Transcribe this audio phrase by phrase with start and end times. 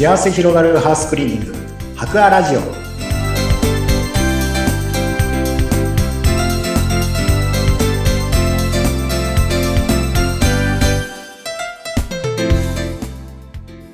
[0.00, 1.54] 幸せ広がるハウスクリーニング
[1.94, 2.60] 博アラジオ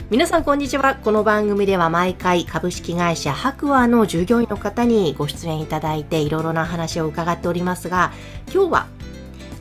[0.09, 0.95] 皆さんこんにちは。
[0.95, 8.12] この番組では毎回株式会社白亜の従業員の方にご出演いただいていろいろな話を伺っておりますが、
[8.55, 8.87] 今日は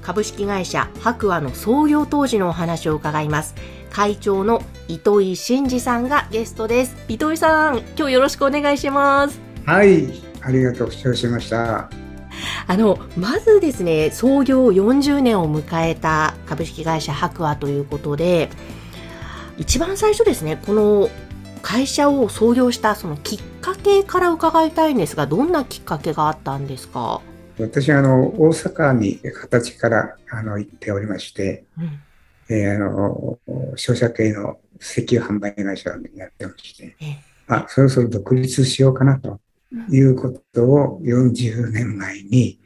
[0.06, 3.56] 株式会社白亜の創業当時のお話を伺います。
[3.90, 6.96] 会長の糸井真二さんがゲストです。
[7.08, 9.42] 糸井さん、今日よろしくお願いします。
[9.66, 11.90] はい、ありがとう、承知しました。
[12.68, 18.52] あの、まずですね、創業40年を迎えた株式会社白亜ということで、
[19.58, 21.10] 一番最初ですね、この
[21.64, 27.22] 会社を創業したそのきっかけから伺いたいんですが、どんなきっかけがあったんですか？
[27.60, 32.00] 私はあの大阪に形からあの行っておりまして、うん。
[32.50, 33.40] えーあの
[33.76, 37.18] 商社系の石油販売会社をやってまして、ええ
[37.48, 39.40] あ、そろそろ独立しようかなと
[39.90, 42.60] いうことを40年前に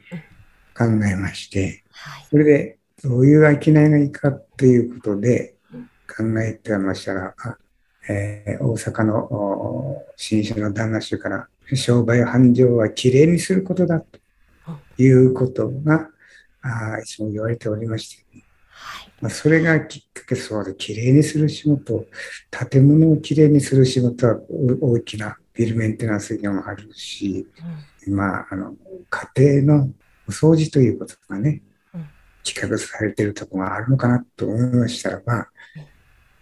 [0.76, 2.26] 考えまして、はい。
[2.30, 5.54] それでどういう商いがいいかっていうことで
[6.06, 7.56] 考えてましたら、あ
[8.08, 14.19] えー大阪のお新種の旦那衆から商売繁盛はきれいにすることだと
[14.98, 16.08] いうことが
[16.62, 18.24] あーいつも言われておりまして、
[18.68, 19.10] はい。
[19.20, 22.06] まあ、それがきっかけそうで、きれいにする仕事、
[22.70, 24.38] 建物をきれいにする仕事は
[24.82, 27.46] お大きなビルメンテナンス業もあるし、
[28.08, 28.76] まあ、あの、
[29.36, 29.90] 家庭の
[30.28, 31.62] お掃除ということがね
[31.94, 32.08] うん、
[32.44, 35.48] 企画されているところがあるのかなと思いましたらば、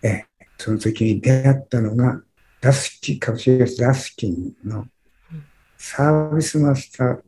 [0.03, 0.25] え、
[0.59, 2.21] その時に出会ったのが、
[2.61, 4.87] ダスキン、株式会社ダスキンの
[5.77, 7.23] サービスマスター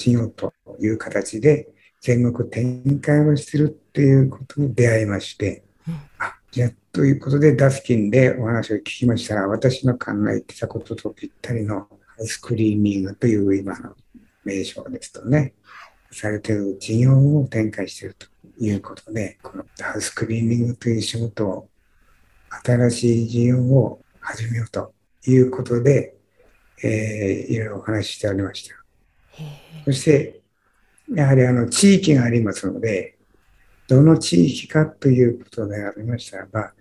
[0.00, 1.68] 事業という形で
[2.00, 11.88] 全国展開をしているっていうことに出会いましてうん、あ、じゃあ、ということでダスキンでお話を聞きましたら、私の考えてたこととぴったりのハ
[12.20, 13.94] ウスクリーニングという今の
[14.44, 15.54] 名称ですとね、
[16.10, 18.26] されてる事業を展開していると
[18.58, 21.68] いうことで、このハウスクリーニングという仕事を、
[22.64, 24.92] 新しい事業を始めようと
[25.26, 26.16] いうことで、
[26.82, 28.79] えーいろいろお話ししておりました。
[29.84, 30.40] そして、
[31.14, 33.16] やはりあの地域がありますので、
[33.88, 36.72] どの地域かということでありましたらば、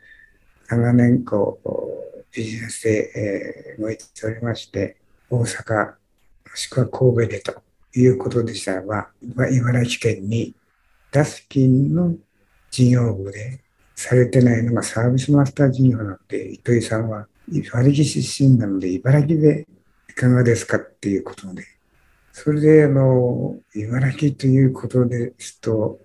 [0.68, 4.98] 長年こうビジネスで、えー動いておりまして、
[5.30, 5.96] 大阪、も
[6.56, 7.62] しくは神戸でと
[7.96, 9.10] いうことでしたらば、
[9.52, 10.54] 茨城県に
[11.12, 12.16] ダスキンの
[12.70, 13.62] 事業部で
[13.96, 19.68] されてないのがサービスマスター事業なので、糸井さんは茨城出身なので、茨城で
[20.10, 21.64] いかがですかっていうことで、
[22.32, 26.00] それで、あの、茨城ということですと、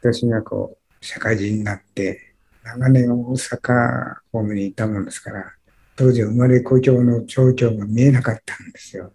[0.00, 2.34] 私がこう、社会人になって、
[2.64, 5.52] 長年大阪方面にいたもんですから、
[5.96, 9.12] 当時生まれ故郷の状況が見えなかったんですよ。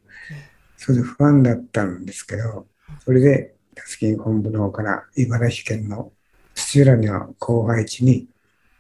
[0.78, 2.68] それで不安だったんですけど、
[3.04, 6.12] それで、タスキン本部の方から茨城県の
[6.56, 8.28] 土浦には郊外地に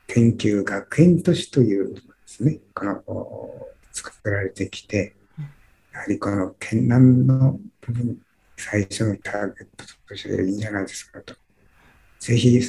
[0.07, 3.03] 研究学園都市というですね、この、
[3.91, 5.16] 作られてきて、
[5.97, 8.17] やはりこの県南の部分、
[8.55, 11.33] 最初のターゲットとしていいんじゃないですかと。
[12.19, 12.61] ぜひ、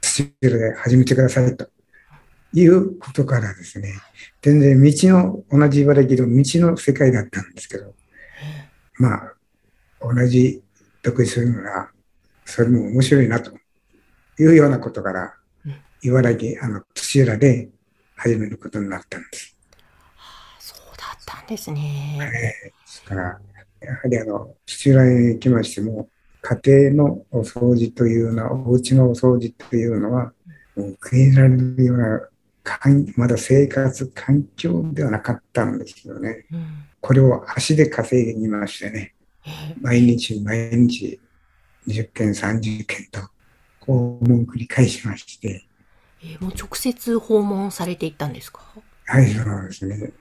[0.00, 1.70] 土浦で始めてくださいと
[2.52, 3.92] いうことからですね、
[4.42, 7.94] 全然道の、同じ茨城の道の世界だったんですけど、
[8.98, 9.34] まあ、
[10.00, 10.64] 同じ
[11.04, 11.92] 独立するのが、
[12.44, 13.52] それも面白いなと
[14.40, 15.34] いうようなことから、
[16.02, 17.68] 茨城、あの、土浦で
[18.16, 19.59] 始めることになったんです。
[21.50, 22.18] ですね。
[22.32, 23.22] ですから、
[23.80, 26.08] やはりあの、土浦へ行きましても、
[26.42, 30.32] 家庭のお掃除というのは、お家のお掃除というのは、
[30.76, 32.20] もう受け入れられるような、
[32.62, 36.46] 環まだ生活環境ではなかったんですよね。
[36.52, 36.66] うん
[37.02, 39.14] これを足で稼ぎましてね、
[39.46, 41.18] え毎日毎日
[41.88, 43.20] 20件、30件と
[43.80, 45.64] 訪問を繰り返しまして、
[46.22, 48.60] えもう直接訪問されていったんですか？
[49.06, 50.12] はい、そうですね。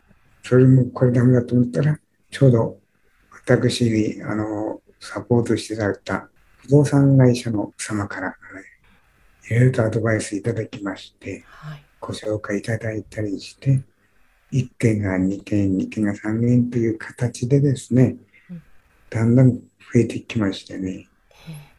[0.44, 2.00] それもこれダメだと思ったら、
[2.32, 2.80] ちょうど
[3.48, 8.36] 私に、あの、サポートしていただいた不動産会社の様から、ね、
[9.50, 11.84] いろいろとアドバイスいただきまして、はい。
[12.00, 13.82] ご紹介いただいたりして、
[14.52, 18.16] 1件が2件、2件が3件という形でですね
[18.50, 18.62] うん、
[19.10, 19.60] だんだん増
[19.96, 21.08] えてきましてね、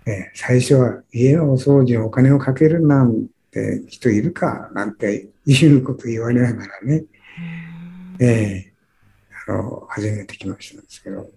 [0.07, 0.13] ええ。
[0.13, 7.07] え最初は家のお掃除にお金をかけるなんて人いるかなんていうこと言われながらね、うん
[8.21, 8.73] ええ
[9.49, 11.31] あの、始めてきましたんですけど、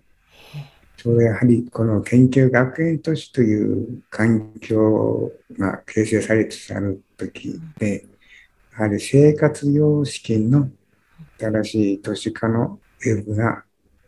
[0.97, 8.06] ちょうどやはりこの研究学園都市という環境が形成されつつある時で、
[8.74, 10.69] やはり生活様式の
[11.39, 13.63] 新しい都市化のウェブが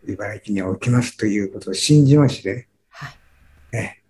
[0.05, 3.77] 茨城には起きますということを信じまして、はい。
[3.77, 4.01] え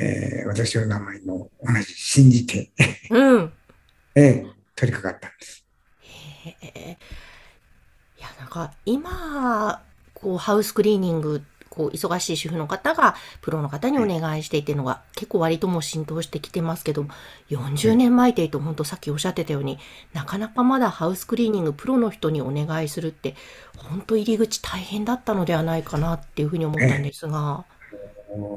[0.00, 2.72] えー私の名前も同じ信じて、
[3.10, 3.52] うん。
[4.16, 5.64] ええ取り掛かったんです。
[6.44, 6.98] へ
[8.38, 9.82] なんか、今、
[10.14, 17.06] こう、ハウスクリーニング、こう、忙しい主婦の方が、プロの方にお願いしていてるのが、結構割ともう浸透してきてますけど、
[17.50, 19.78] 40年前って言うと、本当さっきおっしゃってたように、
[20.12, 23.34] なかなかまだハウスクリーニング、プロの人にお願いするって、
[23.76, 27.64] 本当入り口大変だったのではないかなっていうふうに思ったんですが、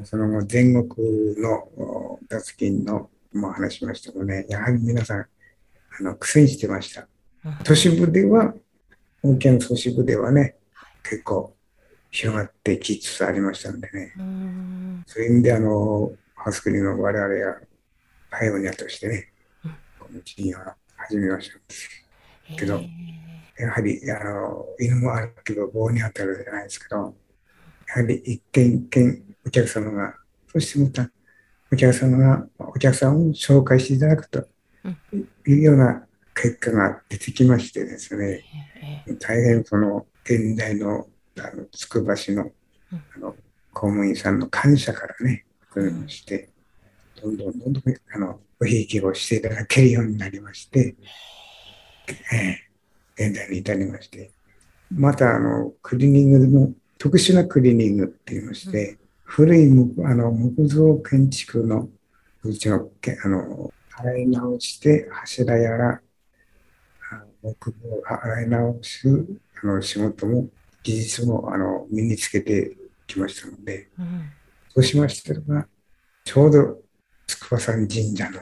[0.04, 7.06] その後、全国のお脱金のも話しましたので、やはり皆さん、あの苦戦してました。
[7.44, 7.54] うん。
[7.64, 8.54] 都市部では、
[9.22, 10.56] 大きな都市部ではね、
[11.02, 11.54] 結構
[12.10, 14.20] 広がってきつつありましたのでね、う
[15.06, 17.60] そういう意味で、あの、ハウスクリの我々が
[18.30, 19.32] パイオニアとしてね
[19.64, 20.60] うん、この事業を
[20.96, 22.56] 始めました。
[22.56, 22.80] けど
[23.58, 27.14] やはり、あの、犬も歩けば棒に当たるじゃないですけど、
[27.88, 30.14] やはり一軒一軒お客様が、
[30.52, 31.10] そしてまた
[31.72, 34.46] お客様が、お客さんを紹介していただくと
[35.46, 36.06] いうような
[36.40, 38.44] 結果が出てきましてですね、
[39.20, 41.06] 大変その現代の
[41.38, 42.50] あのつくば市の
[42.92, 43.02] うん。
[43.16, 43.36] あの
[43.72, 45.44] 公務員さんの感謝からね、
[46.08, 46.48] して、
[47.22, 47.82] どんどんどんどん
[48.12, 50.96] あのおひいきをしていただけるようになりまして、
[52.32, 52.68] えー
[53.18, 54.30] 現在に至りまして、
[54.92, 61.88] またあのクリーニングでも特殊なクリーニングって言いまして、古い木あの木造建築の
[62.44, 66.00] うちのけあの洗い直して柱やら
[67.44, 69.26] あ木工を洗い直す
[69.62, 70.48] あの仕事も
[70.82, 72.76] 技術もあの身につけて
[73.06, 74.30] きましたので、うん。
[74.74, 75.66] そうしましたら、
[76.24, 76.78] ちょうど
[77.26, 78.40] 筑波山神社の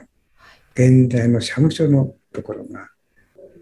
[0.75, 2.91] 現在の社務所のところが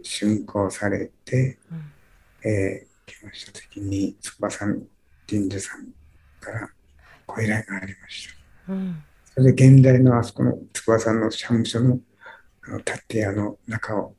[0.03, 2.51] 竣工されて、うん。
[2.51, 4.83] えー来ましたときに筑波山
[5.29, 5.89] 神社さん
[6.41, 6.69] から
[7.27, 8.29] ご依頼がありまし
[8.67, 8.73] た。
[8.73, 9.03] うん。
[9.35, 11.99] それで現代のあそこの筑波山の社務所の
[12.67, 14.15] あの建屋の中を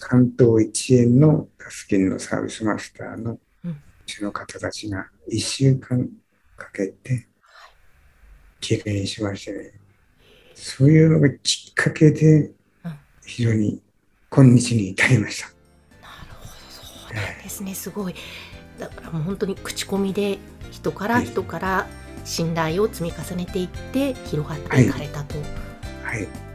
[0.00, 3.76] 関東一円のガス金のサービスマスターのううん
[4.06, 6.08] ちの方たちが1週間
[6.56, 7.28] かけて
[8.60, 9.72] きれいにしましてね、
[10.54, 12.52] そういうのがきっかけで
[12.84, 13.82] うん非常に
[14.30, 15.48] 今日に至りました。
[15.48, 18.14] なるほど、そうなんですね、すごい。
[18.78, 20.38] だからもう本当に口コミで
[20.70, 21.86] 人からはい人から
[22.24, 25.34] 信頼を積み重ねていって広がっていかれたと。
[26.04, 26.47] はい、うーんい。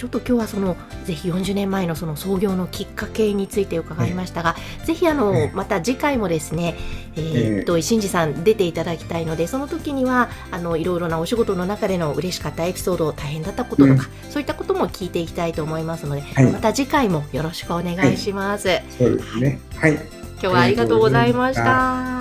[0.00, 4.56] ちょっと今日はそのぜひ40年前のその創業のきっかけについて伺いましたが、
[4.86, 6.74] ぜひあの、ええまた次回もですね、
[7.16, 16.46] えーっと新次さん出ていただきたいので、その時にはあのいろいろなお仕事の中での嬉しかったエピソード、大変だったこととか、そういったことも聞いていきたいと思いますので、はい。
[16.50, 18.80] また次回もよろしくお願いします。
[18.96, 19.60] そうですね。
[19.76, 19.92] はい。
[19.92, 20.00] 今
[20.40, 22.19] 日はありがとうございました。